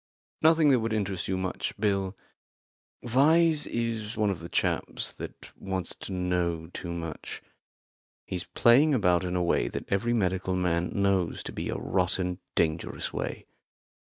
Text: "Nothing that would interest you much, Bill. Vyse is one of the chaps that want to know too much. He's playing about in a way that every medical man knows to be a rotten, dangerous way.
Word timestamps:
"Nothing 0.41 0.69
that 0.69 0.79
would 0.79 0.93
interest 0.93 1.27
you 1.27 1.37
much, 1.37 1.75
Bill. 1.79 2.17
Vyse 3.03 3.67
is 3.67 4.17
one 4.17 4.31
of 4.31 4.39
the 4.39 4.49
chaps 4.49 5.11
that 5.11 5.51
want 5.55 5.85
to 5.99 6.11
know 6.11 6.71
too 6.73 6.91
much. 6.91 7.43
He's 8.25 8.45
playing 8.45 8.95
about 8.95 9.23
in 9.23 9.35
a 9.35 9.43
way 9.43 9.67
that 9.67 9.85
every 9.89 10.13
medical 10.13 10.55
man 10.55 10.89
knows 10.91 11.43
to 11.43 11.51
be 11.51 11.69
a 11.69 11.75
rotten, 11.75 12.39
dangerous 12.55 13.13
way. 13.13 13.45